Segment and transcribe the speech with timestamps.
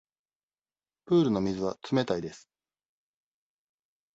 [1.05, 2.49] プールの水は冷たいです。